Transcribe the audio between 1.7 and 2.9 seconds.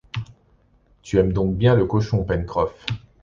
le cochon, Pencroff